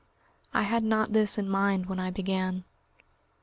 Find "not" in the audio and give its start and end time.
0.83-1.13